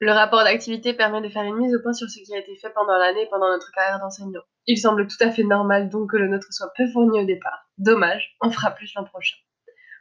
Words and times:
Le 0.00 0.12
rapport 0.12 0.42
d'activité 0.42 0.92
permet 0.92 1.20
de 1.20 1.28
faire 1.28 1.44
une 1.44 1.56
mise 1.56 1.74
au 1.74 1.80
point 1.80 1.92
sur 1.92 2.08
ce 2.08 2.20
qui 2.20 2.34
a 2.34 2.38
été 2.38 2.56
fait 2.56 2.70
pendant 2.70 2.96
l'année 2.98 3.26
pendant 3.30 3.48
notre 3.48 3.70
carrière 3.72 4.00
d'enseignant. 4.00 4.42
Il 4.66 4.76
semble 4.76 5.06
tout 5.06 5.16
à 5.20 5.30
fait 5.30 5.44
normal 5.44 5.88
donc 5.88 6.10
que 6.10 6.16
le 6.16 6.28
nôtre 6.28 6.52
soit 6.52 6.72
peu 6.76 6.86
fourni 6.88 7.20
au 7.20 7.24
départ. 7.24 7.68
Dommage, 7.78 8.36
on 8.40 8.50
fera 8.50 8.72
plus 8.72 8.92
l'an 8.94 9.04
prochain. 9.04 9.36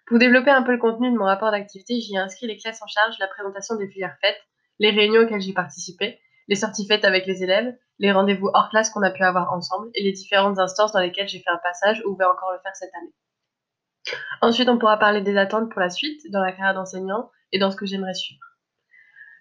Pour 0.08 0.18
développer 0.18 0.50
un 0.50 0.64
peu 0.64 0.71
le 0.71 0.79
contenu 0.79 1.12
de 1.12 1.18
mon 1.18 1.26
rapport 1.26 1.52
d'activité, 1.52 2.00
j'y 2.02 2.16
ai 2.16 2.18
inscrit 2.18 2.48
les 2.48 2.58
classes 2.58 2.82
en 2.82 2.88
charge, 2.88 3.16
la 3.20 3.28
présentation 3.28 3.76
des 3.76 3.88
filières 3.88 4.18
faites, 4.20 4.42
les 4.79 4.89
réunions 4.89 5.21
auxquelles 5.21 5.41
j'ai 5.41 5.54
participé, 5.54 6.20
les 6.48 6.55
sorties 6.55 6.88
faites 6.88 7.05
avec 7.05 7.25
les 7.25 7.44
élèves, 7.44 7.73
les 8.00 8.12
rendez-vous 8.12 8.50
hors 8.54 8.70
classe 8.70 8.89
qu'on 8.89 9.04
a 9.04 9.12
pu 9.12 9.23
avoir 9.23 9.54
ensemble 9.54 9.89
et 9.94 10.04
les 10.04 10.12
différentes 10.12 10.60
instances 10.60 10.91
dans 10.91 11.00
lesquelles 11.00 11.30
j'ai 11.30 11.39
fait 11.39 11.52
un 11.52 11.60
passage 11.64 12.02
ou 12.05 12.16
vais 12.16 12.25
encore 12.25 12.52
le 12.52 12.60
faire 12.60 12.75
cette 12.75 12.94
année. 12.96 13.14
Ensuite, 14.41 14.68
on 14.68 14.78
pourra 14.78 14.98
parler 14.98 15.21
des 15.21 15.38
attentes 15.38 15.71
pour 15.71 15.80
la 15.80 15.89
suite 15.89 16.30
dans 16.32 16.41
la 16.41 16.52
carrière 16.52 16.73
d'enseignant 16.73 17.32
et 17.54 17.60
dans 17.60 17.71
ce 17.71 17.78
que 17.78 17.86
j'aimerais 17.86 18.14
suivre. 18.14 18.52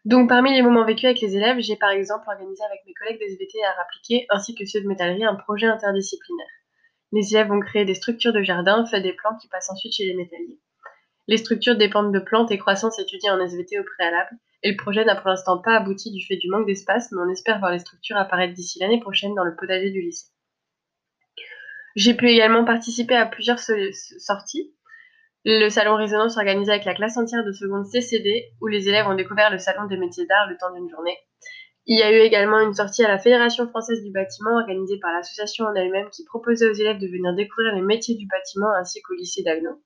Donc, 0.04 0.28
parmi 0.28 0.52
les 0.52 0.62
moments 0.62 0.84
vécus 0.84 1.04
avec 1.04 1.20
les 1.20 1.36
élèves, 1.36 1.60
j'ai 1.60 1.76
par 1.76 1.90
exemple 1.90 2.24
organisé 2.28 2.62
avec 2.64 2.80
mes 2.86 2.94
collègues 2.94 3.20
des 3.20 3.32
SVT 3.34 3.62
à 3.64 3.82
appliquer, 3.82 4.26
ainsi 4.30 4.54
que 4.54 4.66
ceux 4.66 4.80
de 4.80 4.88
métallerie, 4.88 5.24
un 5.24 5.36
projet 5.36 5.66
interdisciplinaire. 5.66 6.46
Les 7.12 7.34
élèves 7.34 7.52
ont 7.52 7.60
créé 7.60 7.84
des 7.84 7.94
structures 7.94 8.32
de 8.32 8.42
jardin, 8.42 8.84
fait 8.86 9.00
des 9.00 9.12
plans 9.12 9.36
qui 9.36 9.48
passent 9.48 9.70
ensuite 9.70 9.94
chez 9.94 10.06
les 10.06 10.14
métalliers. 10.14 10.58
Les 11.28 11.36
structures 11.36 11.76
dépendent 11.76 12.12
de 12.12 12.18
plantes 12.18 12.50
et 12.50 12.58
croissances 12.58 12.98
étudiées 12.98 13.30
en 13.30 13.40
SVT 13.40 13.78
au 13.78 13.84
préalable, 13.84 14.36
et 14.64 14.72
le 14.72 14.76
projet 14.76 15.04
n'a 15.04 15.14
pour 15.14 15.28
l'instant 15.28 15.58
pas 15.58 15.76
abouti 15.76 16.10
du 16.10 16.24
fait 16.24 16.36
du 16.36 16.48
manque 16.48 16.66
d'espace, 16.66 17.12
mais 17.12 17.20
on 17.24 17.30
espère 17.30 17.60
voir 17.60 17.70
les 17.70 17.78
structures 17.78 18.16
apparaître 18.16 18.54
d'ici 18.54 18.80
l'année 18.80 19.00
prochaine 19.00 19.34
dans 19.34 19.44
le 19.44 19.54
potager 19.54 19.90
du 19.90 20.00
lycée. 20.00 20.30
J'ai 21.94 22.14
pu 22.14 22.28
également 22.28 22.64
participer 22.64 23.14
à 23.14 23.26
plusieurs 23.26 23.60
sorties. 23.60 24.74
Le 25.44 25.70
salon 25.70 25.96
Résonance 25.96 26.36
organisé 26.36 26.70
avec 26.70 26.84
la 26.84 26.94
classe 26.94 27.16
entière 27.16 27.44
de 27.44 27.50
seconde 27.50 27.84
CCD, 27.86 28.52
où 28.60 28.68
les 28.68 28.88
élèves 28.88 29.08
ont 29.08 29.16
découvert 29.16 29.50
le 29.50 29.58
salon 29.58 29.86
des 29.88 29.96
métiers 29.96 30.24
d'art 30.26 30.48
le 30.48 30.56
temps 30.56 30.72
d'une 30.72 30.88
journée. 30.88 31.18
Il 31.84 31.98
y 31.98 32.02
a 32.02 32.12
eu 32.12 32.20
également 32.20 32.60
une 32.60 32.74
sortie 32.74 33.04
à 33.04 33.08
la 33.08 33.18
Fédération 33.18 33.66
française 33.66 34.04
du 34.04 34.12
bâtiment 34.12 34.52
organisée 34.52 35.00
par 35.00 35.12
l'association 35.12 35.64
en 35.64 35.74
elle-même 35.74 36.08
qui 36.10 36.24
proposait 36.24 36.68
aux 36.68 36.74
élèves 36.74 37.00
de 37.00 37.08
venir 37.08 37.34
découvrir 37.34 37.74
les 37.74 37.82
métiers 37.82 38.14
du 38.14 38.28
bâtiment 38.28 38.72
ainsi 38.78 39.02
qu'au 39.02 39.14
lycée 39.14 39.42
d'Agno. 39.42 39.82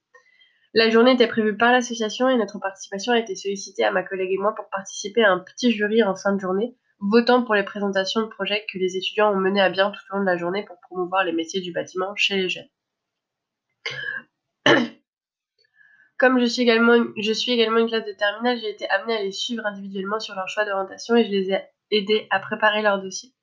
La 0.74 0.90
journée 0.90 1.12
était 1.12 1.26
prévue 1.26 1.56
par 1.56 1.72
l'association 1.72 2.28
et 2.28 2.36
notre 2.36 2.58
participation 2.58 3.12
a 3.14 3.18
été 3.18 3.34
sollicitée 3.34 3.84
à 3.84 3.92
ma 3.92 4.02
collègue 4.02 4.32
et 4.32 4.36
moi 4.36 4.54
pour 4.54 4.68
participer 4.68 5.24
à 5.24 5.32
un 5.32 5.38
petit 5.38 5.72
jury 5.72 6.02
en 6.02 6.14
fin 6.14 6.34
de 6.34 6.40
journée, 6.40 6.76
votant 7.00 7.42
pour 7.42 7.54
les 7.54 7.64
présentations 7.64 8.20
de 8.20 8.26
projets 8.26 8.66
que 8.70 8.76
les 8.76 8.98
étudiants 8.98 9.32
ont 9.32 9.40
menés 9.40 9.62
à 9.62 9.70
bien 9.70 9.90
tout 9.90 10.00
au 10.10 10.16
long 10.16 10.20
de 10.20 10.26
la 10.26 10.36
journée 10.36 10.66
pour 10.66 10.76
promouvoir 10.80 11.24
les 11.24 11.32
métiers 11.32 11.62
du 11.62 11.72
bâtiment 11.72 12.14
chez 12.14 12.36
les 12.36 12.50
jeunes. 12.50 12.68
Comme 16.18 16.40
je 16.40 16.46
suis, 16.46 16.62
également, 16.62 16.94
une 16.94 17.88
classe 17.88 18.06
de 18.06 18.12
terminale, 18.12 18.58
j'ai 18.58 18.70
été 18.70 18.88
amenée 18.88 19.16
à 19.16 19.22
les 19.22 19.32
suivre 19.32 19.66
individuellement 19.66 20.18
sur 20.18 20.34
leur 20.34 20.48
choix 20.48 20.64
d'orientation 20.64 21.14
et 21.14 21.24
je 21.24 21.30
les 21.30 21.50
ai 21.50 21.60
aidés 21.90 22.26
à 22.30 22.40
préparer 22.40 22.80
leur 22.80 23.02
dossier, 23.02 23.34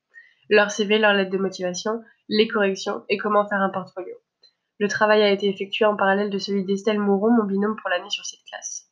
leur 0.50 0.72
CV, 0.72 0.98
leur 0.98 1.14
lettre 1.14 1.30
de 1.30 1.38
motivation, 1.38 2.04
les 2.30 2.48
corrections 2.48 3.04
et 3.10 3.18
comment 3.18 3.48
faire 3.48 3.62
un 3.62 3.70
portfolio. 3.70 4.16
Le 4.80 4.88
travail 4.88 5.22
a 5.22 5.30
été 5.30 5.48
effectué 5.48 5.86
en 5.86 5.96
parallèle 5.96 6.32
de 6.32 6.38
celui 6.40 6.66
d'Estelle 6.66 7.00
Mouron, 7.00 7.32
mon 7.32 7.44
binôme 7.44 7.76
pour 7.80 7.92
l'année 7.92 8.10
sur 8.10 8.26
cette 8.26 8.44
classe. 8.50 8.90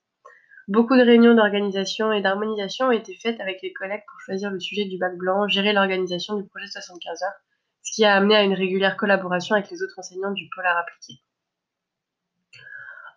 Beaucoup 0.67 0.95
de 0.95 1.01
réunions 1.01 1.33
d'organisation 1.33 2.13
et 2.13 2.21
d'harmonisation 2.21 2.87
ont 2.87 2.91
été 2.91 3.15
faites 3.15 3.41
avec 3.41 3.63
les 3.63 3.73
collègues 3.73 4.03
pour 4.07 4.19
choisir 4.21 4.51
le 4.51 4.59
sujet 4.59 4.85
du 4.85 4.99
bac 4.99 5.17
blanc, 5.17 5.47
gérer 5.47 5.73
l'organisation 5.73 6.35
du 6.35 6.47
projet 6.47 6.67
75 6.67 7.23
heures, 7.23 7.41
ce 7.81 7.95
qui 7.95 8.05
a 8.05 8.15
amené 8.15 8.35
à 8.35 8.43
une 8.43 8.53
régulière 8.53 8.95
collaboration 8.95 9.55
avec 9.55 9.71
les 9.71 9.81
autres 9.81 9.97
enseignants 9.97 10.31
du 10.31 10.47
polar 10.55 10.77
appliqué. 10.77 11.19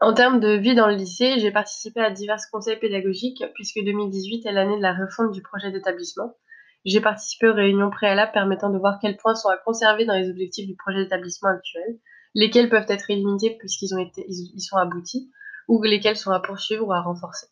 En 0.05 0.13
termes 0.13 0.39
de 0.39 0.51
vie 0.51 0.75
dans 0.75 0.87
le 0.87 0.97
lycée, 0.97 1.39
j'ai 1.39 1.51
participé 1.51 1.99
à 1.99 2.11
divers 2.11 2.37
conseils 2.53 2.79
pédagogiques 2.79 3.43
puisque 3.55 3.83
2018 3.83 4.45
est 4.45 4.53
l'année 4.53 4.77
de 4.77 4.83
la 4.83 4.93
refonte 4.93 5.33
du 5.33 5.41
projet 5.41 5.71
d'établissement. 5.71 6.37
J'ai 6.85 7.01
participé 7.01 7.49
aux 7.49 7.55
réunions 7.55 7.89
préalables 7.89 8.33
permettant 8.33 8.69
de 8.69 8.77
voir 8.77 8.99
quels 9.01 9.17
points 9.17 9.35
sont 9.35 9.49
à 9.49 9.57
conserver 9.57 10.05
dans 10.05 10.13
les 10.13 10.29
objectifs 10.29 10.67
du 10.67 10.77
projet 10.77 11.05
d'établissement 11.05 11.49
actuel, 11.49 11.99
lesquels 12.35 12.69
peuvent 12.69 12.85
être 12.91 13.11
élimités 13.11 13.57
puisqu'ils 13.59 13.95
ont 13.95 13.99
été, 13.99 14.27
ils, 14.29 14.61
sont 14.61 14.77
aboutis, 14.77 15.31
ou 15.69 15.83
lesquels 15.83 16.19
sont 16.19 16.33
à 16.33 16.41
poursuivre 16.41 16.87
ou 16.87 16.93
à 16.93 17.01
renforcer. 17.01 17.47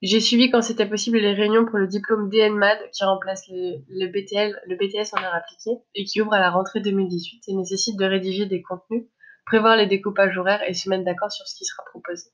J'ai 0.00 0.20
suivi 0.20 0.48
quand 0.48 0.62
c'était 0.62 0.88
possible 0.88 1.18
les 1.18 1.34
réunions 1.34 1.66
pour 1.66 1.78
le 1.78 1.88
diplôme 1.88 2.28
DNMAD 2.28 2.78
qui 2.92 3.02
remplace 3.02 3.42
le, 3.48 4.06
BTS 4.06 5.12
en 5.14 5.24
art 5.24 5.34
appliqué 5.34 5.70
et 5.96 6.04
qui 6.04 6.20
ouvre 6.20 6.34
à 6.34 6.38
la 6.38 6.52
rentrée 6.52 6.78
2018 6.78 7.42
et 7.48 7.54
nécessite 7.54 7.98
de 7.98 8.04
rédiger 8.04 8.46
des 8.46 8.62
contenus, 8.62 9.06
prévoir 9.44 9.76
les 9.76 9.86
découpages 9.86 10.36
horaires 10.36 10.62
et 10.66 10.74
se 10.74 10.88
mettre 10.88 11.04
d'accord 11.04 11.32
sur 11.32 11.46
ce 11.46 11.56
qui 11.56 11.64
sera 11.64 11.84
proposé. 11.84 12.30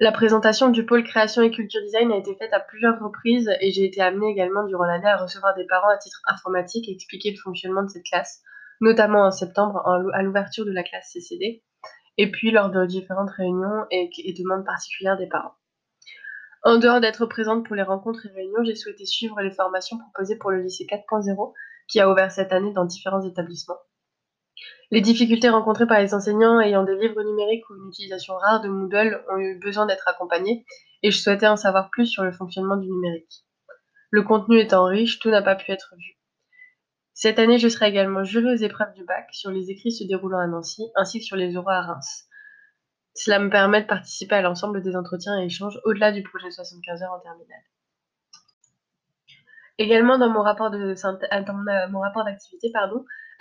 La 0.00 0.10
présentation 0.10 0.70
du 0.70 0.84
pôle 0.84 1.04
création 1.04 1.42
et 1.42 1.50
culture 1.50 1.80
design 1.82 2.10
a 2.10 2.16
été 2.16 2.34
faite 2.36 2.52
à 2.52 2.60
plusieurs 2.60 2.98
reprises 2.98 3.50
et 3.60 3.70
j'ai 3.70 3.84
été 3.84 4.00
amenée 4.00 4.30
également 4.30 4.64
durant 4.66 4.84
l'année 4.84 5.08
à 5.08 5.16
recevoir 5.16 5.54
des 5.54 5.66
parents 5.66 5.88
à 5.88 5.98
titre 5.98 6.20
informatique 6.26 6.88
et 6.88 6.92
expliquer 6.92 7.30
le 7.30 7.36
fonctionnement 7.36 7.84
de 7.84 7.88
cette 7.88 8.04
classe 8.04 8.42
notamment 8.80 9.24
en 9.24 9.30
septembre 9.30 9.82
à 9.86 10.22
l'ouverture 10.22 10.64
de 10.64 10.72
la 10.72 10.82
classe 10.82 11.10
CCD, 11.12 11.62
et 12.16 12.30
puis 12.30 12.50
lors 12.50 12.70
de 12.70 12.86
différentes 12.86 13.30
réunions 13.30 13.86
et, 13.90 14.10
demandes 14.38 14.64
particulières 14.64 15.16
des 15.16 15.28
parents. 15.28 15.54
En 16.62 16.78
dehors 16.78 17.00
d'être 17.00 17.26
présente 17.26 17.66
pour 17.66 17.76
les 17.76 17.82
rencontres 17.82 18.26
et 18.26 18.30
réunions, 18.30 18.64
j'ai 18.64 18.74
souhaité 18.74 19.04
suivre 19.04 19.40
les 19.40 19.50
formations 19.50 19.98
proposées 19.98 20.36
pour 20.36 20.50
le 20.50 20.62
lycée 20.62 20.86
4.0 20.88 21.52
qui 21.88 22.00
a 22.00 22.10
ouvert 22.10 22.32
cette 22.32 22.52
année 22.52 22.72
dans 22.72 22.86
différents 22.86 23.22
établissements. 23.22 23.78
Les 24.90 25.00
difficultés 25.00 25.48
rencontrées 25.48 25.86
par 25.86 26.00
les 26.00 26.14
enseignants 26.14 26.60
ayant 26.60 26.84
des 26.84 26.96
livres 26.96 27.22
numériques 27.22 27.68
ou 27.70 27.74
une 27.74 27.88
utilisation 27.88 28.34
rare 28.36 28.60
de 28.60 28.68
Moodle 28.68 29.24
ont 29.30 29.38
eu 29.38 29.58
besoin 29.58 29.86
d'être 29.86 30.06
accompagnés 30.06 30.64
et 31.02 31.10
je 31.10 31.18
souhaitais 31.18 31.48
en 31.48 31.56
savoir 31.56 31.90
plus 31.90 32.06
sur 32.06 32.22
le 32.22 32.32
fonctionnement 32.32 32.76
du 32.76 32.88
numérique. 32.88 33.44
Le 34.10 34.22
contenu 34.22 34.60
étant 34.60 34.84
riche, 34.84 35.18
tout 35.18 35.30
n'a 35.30 35.42
pas 35.42 35.56
pu 35.56 35.72
être 35.72 35.94
vu. 35.96 36.18
Cette 37.14 37.38
année, 37.38 37.58
je 37.58 37.68
serai 37.68 37.88
également 37.88 38.24
jury 38.24 38.52
aux 38.52 38.62
épreuves 38.62 38.92
du 38.94 39.04
bac 39.04 39.28
sur 39.32 39.50
les 39.50 39.70
écrits 39.70 39.92
se 39.92 40.04
déroulant 40.04 40.38
à 40.38 40.46
Nancy, 40.46 40.82
ainsi 40.96 41.18
que 41.18 41.24
sur 41.24 41.36
les 41.36 41.56
oraux 41.56 41.70
à 41.70 41.82
Reims. 41.82 42.28
Cela 43.14 43.38
me 43.38 43.50
permet 43.50 43.82
de 43.82 43.86
participer 43.86 44.34
à 44.34 44.42
l'ensemble 44.42 44.82
des 44.82 44.96
entretiens 44.96 45.40
et 45.40 45.46
échanges 45.46 45.80
au-delà 45.84 46.10
du 46.10 46.22
projet 46.22 46.50
75 46.50 47.02
heures 47.02 47.12
en 47.12 47.20
terminale. 47.20 47.62
Également 49.78 50.18
dans 50.18 50.30
mon 50.30 50.42
rapport 50.42 50.70
de 50.70 50.78
euh, 50.78 51.98
rapport 52.00 52.24
d'activité, 52.24 52.70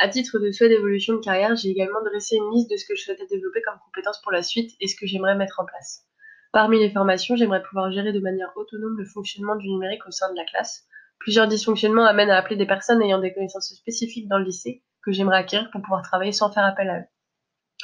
à 0.04 0.10
titre 0.10 0.40
de 0.40 0.52
souhait 0.52 0.70
d'évolution 0.70 1.16
de 1.16 1.22
carrière, 1.22 1.56
j'ai 1.56 1.70
également 1.70 2.02
dressé 2.04 2.36
une 2.36 2.52
liste 2.52 2.70
de 2.70 2.78
ce 2.78 2.86
que 2.86 2.96
je 2.96 3.04
souhaitais 3.04 3.28
développer 3.28 3.62
comme 3.62 3.80
compétences 3.86 4.22
pour 4.22 4.32
la 4.32 4.44
suite 4.44 4.72
et 4.80 4.88
ce 4.88 4.96
que 4.96 5.08
j'aimerais 5.08 5.36
mettre 5.36 5.60
en 5.60 5.66
place. 5.66 6.04
Parmi 6.52 6.80
les 6.80 6.92
formations, 6.92 7.36
j'aimerais 7.36 7.64
pouvoir 7.64 7.92
gérer 7.92 8.14
de 8.14 8.20
manière 8.20 8.52
autonome 8.56 8.98
le 8.98 9.06
fonctionnement 9.06 9.56
du 9.56 9.70
numérique 9.70 10.06
au 10.08 10.12
sein 10.12 10.32
de 10.32 10.38
la 10.38 10.46
classe, 10.46 10.88
Plusieurs 11.24 11.48
dysfonctionnements 11.48 12.04
amènent 12.04 12.32
à 12.32 12.38
appeler 12.38 12.58
des 12.58 12.66
personnes 12.66 13.02
ayant 13.02 13.20
des 13.20 13.34
connaissances 13.34 13.74
spécifiques 13.74 14.28
dans 14.28 14.38
le 14.38 14.44
lycée 14.44 14.84
que 15.02 15.14
j'aimerais 15.14 15.38
acquérir 15.38 15.72
pour 15.72 15.82
pouvoir 15.82 16.02
travailler 16.02 16.34
sans 16.34 16.52
faire 16.52 16.66
appel 16.66 16.90
à 16.90 17.00
eux. 17.00 17.06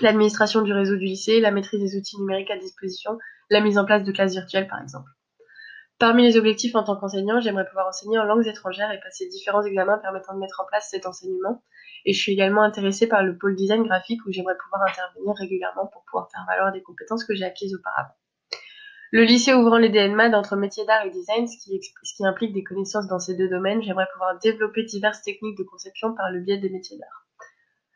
L'administration 0.01 0.61
du 0.61 0.73
réseau 0.73 0.97
du 0.97 1.05
lycée, 1.05 1.39
la 1.39 1.51
maîtrise 1.51 1.79
des 1.79 1.97
outils 1.97 2.17
numériques 2.19 2.51
à 2.51 2.57
disposition, 2.57 3.17
la 3.49 3.61
mise 3.61 3.77
en 3.77 3.85
place 3.85 4.03
de 4.03 4.11
classes 4.11 4.33
virtuelles 4.33 4.67
par 4.67 4.81
exemple. 4.81 5.09
Parmi 5.99 6.23
les 6.23 6.37
objectifs 6.37 6.75
en 6.75 6.83
tant 6.83 6.95
qu'enseignant, 6.95 7.41
j'aimerais 7.41 7.65
pouvoir 7.65 7.87
enseigner 7.87 8.17
en 8.17 8.23
langues 8.23 8.47
étrangères 8.47 8.89
et 8.89 9.01
passer 9.01 9.27
différents 9.27 9.63
examens 9.63 9.97
permettant 9.97 10.33
de 10.33 10.39
mettre 10.39 10.61
en 10.61 10.65
place 10.65 10.87
cet 10.89 11.05
enseignement. 11.05 11.61
Et 12.05 12.13
je 12.13 12.21
suis 12.21 12.31
également 12.31 12.63
intéressée 12.63 13.05
par 13.05 13.21
le 13.21 13.37
pôle 13.37 13.53
design 13.53 13.83
graphique 13.83 14.21
où 14.25 14.31
j'aimerais 14.31 14.55
pouvoir 14.55 14.89
intervenir 14.89 15.35
régulièrement 15.35 15.87
pour 15.87 16.05
pouvoir 16.05 16.29
faire 16.31 16.45
valoir 16.47 16.71
des 16.71 16.81
compétences 16.81 17.25
que 17.25 17.35
j'ai 17.35 17.43
acquises 17.43 17.75
auparavant. 17.75 18.13
Le 19.11 19.23
lycée 19.23 19.53
ouvrant 19.53 19.77
les 19.77 19.89
DNMAD 19.89 20.35
entre 20.35 20.55
métiers 20.55 20.85
d'art 20.85 21.03
et 21.03 21.09
design, 21.09 21.47
ce 21.49 21.57
qui, 21.57 22.25
implique 22.25 22.53
des 22.53 22.63
connaissances 22.63 23.07
dans 23.07 23.19
ces 23.19 23.35
deux 23.35 23.49
domaines, 23.49 23.81
j'aimerais 23.81 24.07
pouvoir 24.13 24.39
développer 24.39 24.83
diverses 24.83 25.21
techniques 25.21 25.57
de 25.57 25.63
conception 25.63 26.13
par 26.15 26.31
le 26.31 26.39
biais 26.39 26.59
des 26.59 26.69
métiers 26.69 26.97
d'art. 26.97 27.27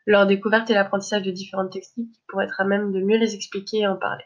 Leur 0.06 0.26
découverte 0.26 0.68
et 0.68 0.74
l'apprentissage 0.74 1.22
de 1.22 1.30
différentes 1.30 1.72
techniques 1.72 2.20
pour 2.28 2.42
être 2.42 2.60
à 2.60 2.64
même 2.64 2.92
de 2.92 3.00
mieux 3.00 3.16
les 3.16 3.34
expliquer 3.34 3.78
et 3.78 3.86
en 3.86 3.96
parler. 3.96 4.24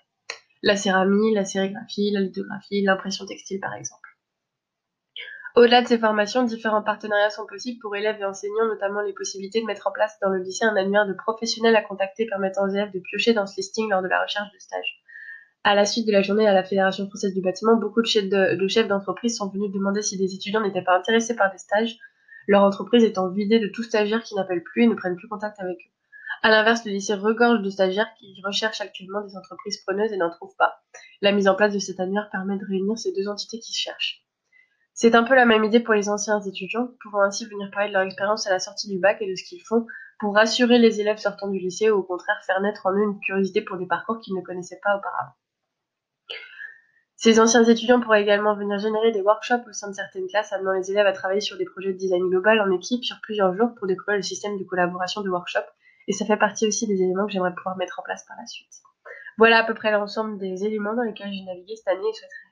La 0.62 0.76
céramie, 0.76 1.34
la 1.34 1.44
sérigraphie, 1.44 2.10
la 2.10 2.20
lithographie, 2.20 2.82
l'impression 2.82 3.26
textile 3.26 3.60
par 3.60 3.74
exemple. 3.74 4.08
Au-delà 5.54 5.82
de 5.82 5.88
ces 5.88 5.98
formations, 5.98 6.44
différents 6.44 6.82
partenariats 6.82 7.30
sont 7.30 7.46
possibles 7.46 7.80
pour 7.80 7.96
élèves 7.96 8.20
et 8.20 8.24
enseignants, 8.24 8.66
notamment 8.66 9.00
les 9.00 9.12
possibilités 9.12 9.60
de 9.60 9.66
mettre 9.66 9.88
en 9.88 9.92
place 9.92 10.16
dans 10.20 10.28
le 10.28 10.42
lycée 10.42 10.64
un 10.64 10.76
annuaire 10.76 11.06
de 11.06 11.14
professionnels 11.14 11.74
à 11.74 11.82
contacter 11.82 12.26
permettant 12.26 12.64
aux 12.64 12.68
élèves 12.68 12.92
de 12.92 13.00
piocher 13.00 13.32
dans 13.32 13.46
ce 13.46 13.56
listing 13.56 13.88
lors 13.90 14.02
de 14.02 14.08
la 14.08 14.22
recherche 14.22 14.52
de 14.52 14.58
stage. 14.58 15.02
À 15.64 15.74
la 15.74 15.84
suite 15.84 16.06
de 16.06 16.12
la 16.12 16.22
journée 16.22 16.46
à 16.46 16.54
la 16.54 16.62
Fédération 16.62 17.08
française 17.08 17.34
du 17.34 17.40
bâtiment, 17.40 17.76
beaucoup 17.76 18.02
de 18.02 18.06
chefs 18.06 18.88
d'entreprise 18.88 19.36
sont 19.36 19.48
venus 19.48 19.72
demander 19.72 20.02
si 20.02 20.16
des 20.16 20.32
étudiants 20.34 20.60
n'étaient 20.60 20.82
pas 20.82 20.96
intéressés 20.96 21.34
par 21.34 21.50
des 21.50 21.58
stages, 21.58 21.98
leur 22.46 22.62
entreprise 22.62 23.04
étant 23.04 23.28
vidée 23.28 23.58
de 23.58 23.68
tout 23.68 23.82
stagiaire 23.82 24.22
qui 24.22 24.34
n'appelle 24.34 24.62
plus 24.62 24.84
et 24.84 24.86
ne 24.86 24.94
prennent 24.94 25.16
plus 25.16 25.28
contact 25.28 25.58
avec 25.60 25.76
eux. 25.76 25.97
A 26.42 26.50
l'inverse, 26.50 26.84
le 26.84 26.92
lycée 26.92 27.14
regorge 27.14 27.62
de 27.62 27.70
stagiaires 27.70 28.14
qui 28.18 28.40
recherchent 28.44 28.80
actuellement 28.80 29.22
des 29.22 29.36
entreprises 29.36 29.82
preneuses 29.82 30.12
et 30.12 30.16
n'en 30.16 30.30
trouvent 30.30 30.54
pas. 30.56 30.82
La 31.20 31.32
mise 31.32 31.48
en 31.48 31.56
place 31.56 31.74
de 31.74 31.78
cet 31.78 31.98
annuaire 31.98 32.28
permet 32.30 32.56
de 32.56 32.64
réunir 32.64 32.96
ces 32.96 33.12
deux 33.12 33.28
entités 33.28 33.58
qui 33.58 33.72
se 33.72 33.80
cherchent. 33.80 34.24
C'est 34.94 35.14
un 35.14 35.24
peu 35.24 35.34
la 35.34 35.46
même 35.46 35.64
idée 35.64 35.80
pour 35.80 35.94
les 35.94 36.08
anciens 36.08 36.40
étudiants, 36.40 36.90
pouvant 37.02 37.22
ainsi 37.22 37.46
venir 37.46 37.70
parler 37.72 37.88
de 37.88 37.94
leur 37.94 38.02
expérience 38.02 38.46
à 38.46 38.50
la 38.50 38.58
sortie 38.58 38.88
du 38.88 38.98
bac 38.98 39.18
et 39.20 39.30
de 39.30 39.34
ce 39.34 39.44
qu'ils 39.44 39.62
font 39.62 39.86
pour 40.18 40.34
rassurer 40.34 40.78
les 40.78 41.00
élèves 41.00 41.18
sortant 41.18 41.48
du 41.48 41.58
lycée 41.58 41.90
ou 41.90 41.98
au 41.98 42.02
contraire 42.02 42.40
faire 42.46 42.60
naître 42.60 42.86
en 42.86 42.92
eux 42.92 43.02
une 43.02 43.20
curiosité 43.20 43.62
pour 43.62 43.76
des 43.76 43.86
parcours 43.86 44.20
qu'ils 44.20 44.34
ne 44.34 44.42
connaissaient 44.42 44.80
pas 44.82 44.96
auparavant. 44.96 45.32
Ces 47.16 47.40
anciens 47.40 47.64
étudiants 47.64 48.00
pourraient 48.00 48.22
également 48.22 48.54
venir 48.54 48.78
générer 48.78 49.10
des 49.10 49.22
workshops 49.22 49.68
au 49.68 49.72
sein 49.72 49.90
de 49.90 49.94
certaines 49.94 50.28
classes, 50.28 50.52
amenant 50.52 50.72
les 50.72 50.90
élèves 50.90 51.06
à 51.06 51.12
travailler 51.12 51.40
sur 51.40 51.56
des 51.56 51.64
projets 51.64 51.92
de 51.92 51.98
design 51.98 52.28
global 52.28 52.60
en 52.60 52.70
équipe 52.70 53.04
sur 53.04 53.16
plusieurs 53.22 53.56
jours 53.56 53.74
pour 53.76 53.88
découvrir 53.88 54.16
le 54.16 54.22
système 54.22 54.56
de 54.56 54.64
collaboration 54.64 55.22
de 55.22 55.28
workshop. 55.28 55.64
Et 56.08 56.12
ça 56.12 56.24
fait 56.24 56.38
partie 56.38 56.66
aussi 56.66 56.86
des 56.86 57.00
éléments 57.00 57.26
que 57.26 57.32
j'aimerais 57.32 57.54
pouvoir 57.54 57.76
mettre 57.76 58.00
en 58.00 58.02
place 58.02 58.24
par 58.26 58.36
la 58.38 58.46
suite. 58.46 58.68
Voilà 59.36 59.58
à 59.58 59.64
peu 59.64 59.74
près 59.74 59.92
l'ensemble 59.92 60.38
des 60.38 60.64
éléments 60.64 60.94
dans 60.94 61.02
lesquels 61.02 61.32
j'ai 61.32 61.44
navigué 61.44 61.76
cette 61.76 61.88
année 61.88 62.00
et 62.00 62.12
souhaiterais 62.12 62.47